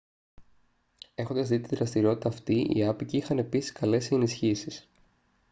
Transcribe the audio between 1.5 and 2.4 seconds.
τη δραστηριότητα